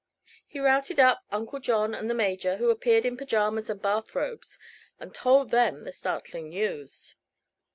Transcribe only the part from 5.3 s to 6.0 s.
them the